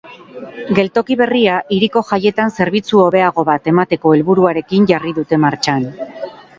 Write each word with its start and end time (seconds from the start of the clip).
Geltoki 0.79 1.17
berria 1.19 1.57
hiriko 1.77 2.03
jaietan 2.09 2.55
zerbitzu 2.57 3.03
hobeago 3.05 3.47
bat 3.53 3.71
emateko 3.75 4.17
helburuarekin 4.19 4.93
jarri 4.95 5.19
dute 5.23 5.45
martxan. 5.49 5.91